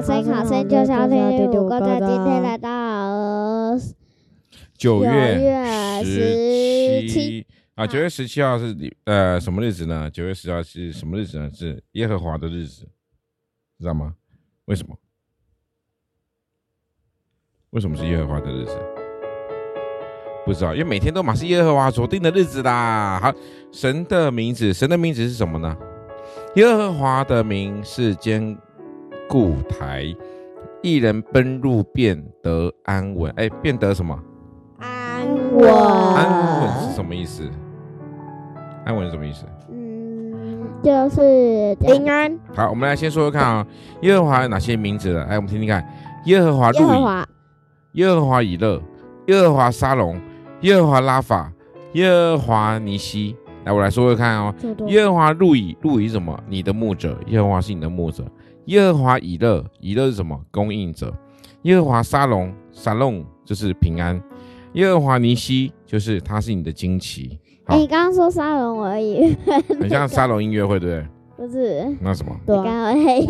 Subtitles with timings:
[0.00, 3.76] 好声音，好声就是要听如果在今天来到
[4.76, 10.10] 九月十七啊，九月十七号是呃什么日子呢？
[10.10, 11.50] 九月十七号是什么日子呢？
[11.52, 12.88] 是耶和华的日子，
[13.78, 14.14] 知道吗？
[14.64, 14.96] 为什么？
[17.70, 18.78] 为什么是耶和华的日子？
[20.46, 23.20] 不知道，因为每天都嘛是耶和华所定的日子啦。
[23.22, 23.30] 好，
[23.70, 25.76] 神的名字，神的名字是什么呢？
[26.56, 28.56] 耶和华的名是坚
[29.30, 30.12] 固台，
[30.82, 33.32] 一人奔入便得安稳。
[33.36, 34.18] 哎，便得什么？
[34.80, 35.72] 安稳。
[35.72, 37.48] 安稳是什么意思？
[38.84, 39.44] 安稳是什么意思？
[39.70, 42.36] 嗯，就是平安。
[42.56, 43.66] 好，我们来先说说看啊、哦，
[44.02, 45.24] 耶和华有哪些名字呢？
[45.28, 45.88] 哎，我们听听看，
[46.24, 48.82] 耶和华路以，耶和华以勒，
[49.26, 50.20] 耶和华沙龙。
[50.62, 51.52] 耶和华拉法，
[51.92, 54.52] 耶和华尼西，来，我来说说看哦。
[54.88, 56.36] 耶和华路以，路以什么？
[56.48, 58.24] 你的牧者，耶和华是你的牧者。
[58.70, 60.40] 耶和华以勒，以勒是什么？
[60.52, 61.12] 供应者。
[61.62, 64.20] 耶和华沙龙，沙龙就是平安。
[64.74, 67.36] 耶和华尼西，就是他是你的惊奇。
[67.64, 69.36] 哎，你刚刚说沙龙而已，
[69.80, 71.08] 很像沙龙音乐会，对不对？
[71.36, 72.32] 不是，那什么？
[72.46, 73.26] 对，刚刚黑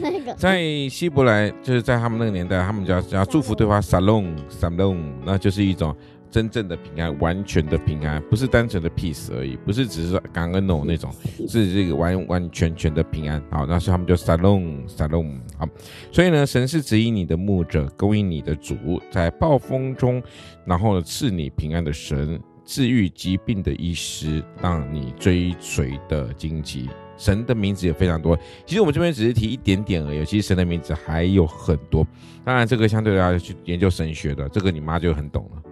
[0.00, 0.32] 那个。
[0.34, 5.92] 在希伯来，就是在他们那个年代，他们叫叫祝福对方沙龙，沙龙，那就是一种。
[6.34, 11.08] 真正的平安，完全的平安，不是单纯的 peace 而已，不是只是说感恩哦那种，
[11.46, 13.40] 是这个完完全全的平安。
[13.52, 15.64] 好，那是他们就 shalom shalom 好，
[16.10, 20.20] 所以呢，神是指引你的牧者，供应你的主，在暴风中，
[20.66, 26.90] 然后赐你平安的神，治愈疾病的医师，让你追随的荆棘。
[27.16, 28.36] 神的名字也非常多，
[28.66, 32.04] 其实我们这边只是提一点点而已，其实神的名字还有很多。
[32.44, 35.62] 当然，这个相对大家去研究神学的，这个你妈就很懂了。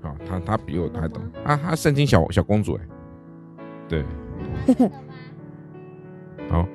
[0.00, 1.56] 好，他他比我还懂啊！
[1.62, 2.80] 他圣经小小公主哎，
[3.88, 4.04] 对，
[6.48, 6.66] 好，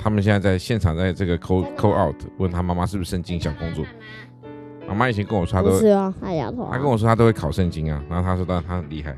[0.00, 3.84] 他们现在在现场，在这个 call call out，问他妈妈是不是圣经小公主？
[4.86, 9.14] 妈妈以前跟我说，她都是啊，她丫头，他跟我说她都会考圣经啊，然后她说她她很厉害，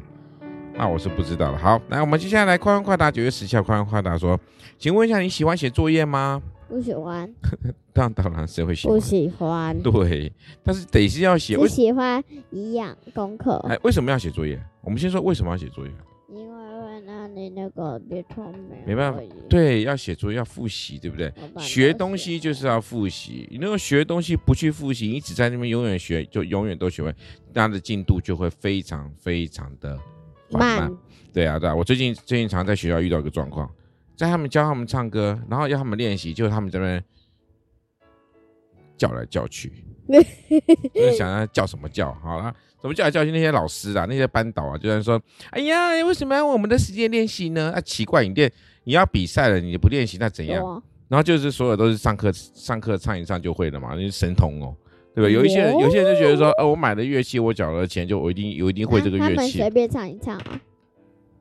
[0.81, 1.59] 那我是不知道了。
[1.59, 4.41] 好，来，我们接下来快问快答，九月十七号快问快答说，
[4.79, 6.41] 请问一下你喜欢写作业吗？
[6.71, 7.31] 不喜欢，
[7.93, 8.97] 当当然谁会喜欢？
[8.97, 10.33] 不喜欢，对，
[10.65, 11.59] 但是得是要写。
[11.59, 13.59] 我喜欢一样功课。
[13.69, 14.59] 哎，为什么要写作业？
[14.81, 15.93] 我们先说为什么要写作业。
[16.33, 18.79] 因为会让你那个别聪明。
[18.87, 19.21] 没办法，
[19.51, 21.31] 对，要写作业要复习，对不对？
[21.59, 23.47] 学东西就是要复习。
[23.51, 27.15] 你如果学东西不去复习，你只在那边永远学，就永远都学会，
[27.53, 29.99] 那的进度就会非常非常的
[30.51, 30.81] 缓慢。
[30.91, 30.99] 慢
[31.33, 33.71] 对啊，对啊，我最近最近常在学校遇到一个状况。
[34.17, 37.03] 在他们教他们唱歌，然后要他们练习，就是他们这边
[38.99, 39.73] 叫来叫去，
[40.93, 42.13] 就是想要叫什么叫？
[42.23, 43.31] 好了，怎么叫来叫去？
[43.31, 45.19] 那些老师啊，那些班导啊，就在说
[45.53, 47.73] ：“哎呀，为什么要我们的时间练习呢？
[47.75, 48.53] 啊，奇怪，你练
[48.85, 50.63] 你要比赛了，你不练习那怎样？
[50.67, 54.77] 啊、然后就是所有都是上课上课唱一唱就会了嘛，那是神童哦，
[55.15, 55.31] 对吧？
[55.31, 59.35] 有一些人，有些人就觉得说，呃，我买了乐器，我缴了钱，就我一定我一定会这个乐器。
[59.35, 60.61] 他们随便唱一唱啊，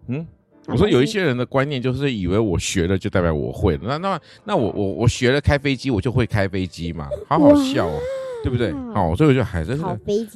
[0.08, 0.28] 嗯。
[0.68, 8.00] 我说有一些人的观念就是以为我学了就代表我会了，那那那我我我学了开飞机，我就会开飞机嘛，好好笑哦，
[8.44, 8.72] 对不对？
[8.94, 9.76] 好，所以我就还是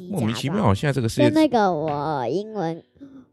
[0.09, 0.73] 莫名其妙。
[0.73, 2.81] 现在这个世界，那个我英文，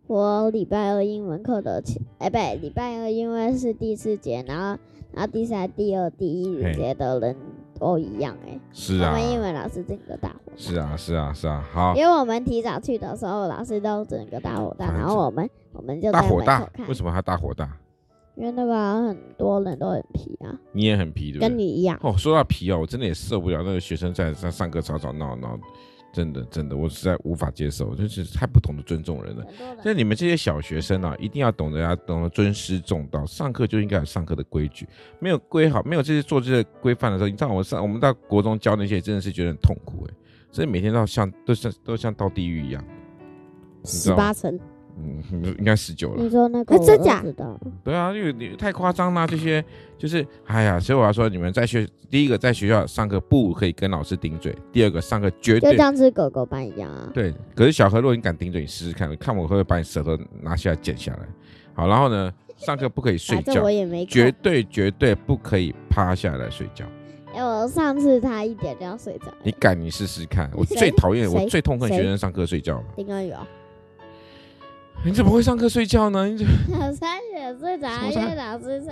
[0.08, 4.78] 我礼拜二英文课的前，哎，不对，礼拜二因为是第四节，然后
[5.14, 7.34] 然后第三、第二、第一节的人
[7.80, 15.50] 都一样，哎，是啊，我们英文老师整个大火，是啊，是啊，是啊，好，因为我们提早去的时候，老师都整个大火大，然后我们。
[15.72, 17.78] 我们就大火大，为什么他大火大？
[18.34, 21.48] 因为那个很多人都很皮啊，你也很皮，对不对？
[21.48, 21.96] 跟你一样。
[22.02, 25.56] 哦，说到皮哦，我真的也受不了那个学生在在上课吵吵闹闹，
[26.12, 29.46] 真的真的，我实在无法接受，就是太不懂得尊重人了。
[29.82, 34.88] 像你们这些小学生啊，一定要懂得要懂得尊师重道，上课就应该有上课的规矩，
[35.20, 40.14] 没有规好，没有这些做这些规范的时候，你知道我上我们到国中教那些，真的是觉得很痛苦哎，
[40.50, 42.84] 所以每天都像都像都像到地狱一样，
[43.84, 44.58] 十八层。
[44.98, 46.22] 嗯，应该十九了。
[46.22, 47.24] 你说那个真假？
[47.84, 49.64] 对啊，因为你太夸张啦，这些
[49.98, 57.10] 就是，哎呀，所以我要说，你们在学第一个在学校上课不可以跟老师顶嘴，第二个上课绝对就像是狗狗班一样啊。
[57.14, 61.20] 对，可是小何，如果你敢顶嘴，你试试看，看我会不会把你舌头拿下来剪下来。
[61.74, 66.84] 好，然后呢，上课不可以睡觉，我也没绝对绝对不可以趴下来睡觉。
[67.32, 69.32] 哎，我上次他一点就要睡着。
[69.44, 69.80] 你敢？
[69.80, 70.50] 你试试看。
[70.52, 72.82] 我最讨厌，我最痛恨学生上课睡觉。
[72.96, 73.46] 丁哥宇啊。
[75.02, 76.26] 你怎么会上课睡觉呢？
[76.26, 76.46] 你
[76.78, 78.82] 老 三也睡着，因为老师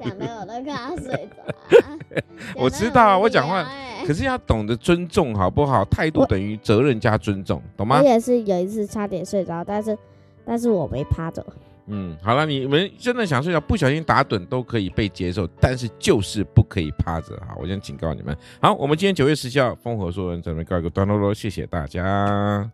[0.00, 2.22] 讲的我都快要睡着。
[2.56, 3.68] 我知道，我讲话，
[4.06, 5.84] 可是要懂得尊重，好不好？
[5.84, 7.98] 态度等于责任加尊重，懂吗？
[7.98, 9.96] 我也是有一次差点睡着，但是
[10.44, 11.44] 但是我没趴着。
[11.86, 17.54] 嗯，好了，你们真的想睡觉，不小心打盹都可以被接受，但是就是不可以趴着哈。
[17.60, 18.34] 我先警告你们。
[18.60, 22.70] 好，我们今天九月十七号丰禾硕恩这边告一个段落喽，谢谢大家。